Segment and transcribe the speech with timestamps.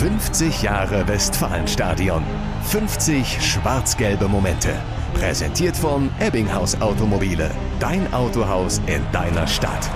[0.00, 2.22] 50 Jahre Westfalenstadion.
[2.62, 4.70] 50 schwarz-gelbe Momente.
[5.12, 7.50] Präsentiert von Ebbinghaus Automobile.
[7.80, 9.90] Dein Autohaus in deiner Stadt.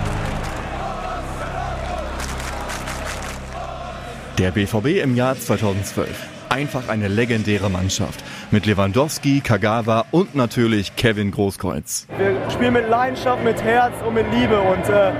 [4.37, 6.07] Der BVB im Jahr 2012.
[6.49, 8.23] Einfach eine legendäre Mannschaft.
[8.51, 12.05] Mit Lewandowski, Kagawa und natürlich Kevin Großkreuz.
[12.15, 15.11] Wir spielen mit Leidenschaft, mit Herz und mit Liebe und äh,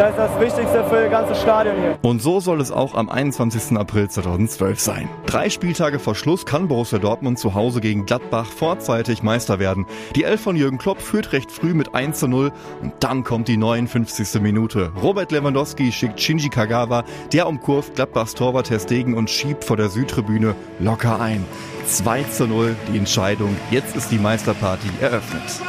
[0.00, 1.98] das ist das Wichtigste für das ganze Stadion hier.
[2.00, 3.76] Und so soll es auch am 21.
[3.76, 5.08] April 2012 sein.
[5.26, 9.84] Drei Spieltage vor Schluss kann Borussia Dortmund zu Hause gegen Gladbach vorzeitig Meister werden.
[10.16, 12.50] Die Elf von Jürgen Klopp führt recht früh mit 1 zu 0
[12.80, 14.40] und dann kommt die 59.
[14.40, 14.90] Minute.
[15.02, 20.54] Robert Lewandowski schickt Shinji Kagawa, der umkurvt Gladbachs Torwart Stegen und schiebt vor der Südtribüne
[20.78, 21.44] locker ein.
[21.84, 23.54] 2 zu 0 die Entscheidung.
[23.70, 25.60] Jetzt ist die Meisterparty eröffnet.